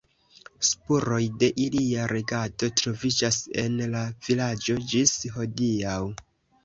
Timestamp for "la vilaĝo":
3.97-4.79